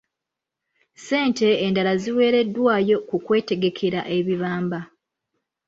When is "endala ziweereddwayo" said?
1.65-2.97